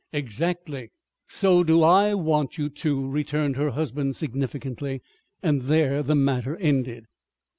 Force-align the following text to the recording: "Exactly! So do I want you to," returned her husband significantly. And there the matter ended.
"Exactly! 0.11 0.89
So 1.27 1.63
do 1.63 1.83
I 1.83 2.15
want 2.15 2.57
you 2.57 2.69
to," 2.69 3.07
returned 3.07 3.55
her 3.57 3.69
husband 3.69 4.15
significantly. 4.15 4.99
And 5.43 5.61
there 5.65 6.01
the 6.01 6.15
matter 6.15 6.57
ended. 6.57 7.05